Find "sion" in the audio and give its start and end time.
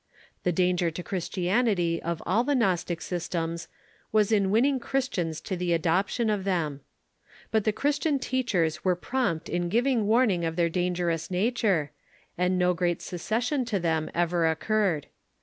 13.43-13.63